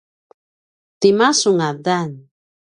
tima 0.99 1.29
su 1.39 1.49
ngadan? 1.57 2.11